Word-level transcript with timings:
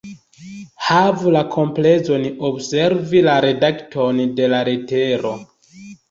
Havu 0.83 1.33
la 1.33 1.41
komplezon 1.55 2.23
observi 2.49 3.21
la 3.27 3.35
redakton 3.47 4.23
de 4.39 4.47
la 4.55 4.63
letero. 4.71 5.35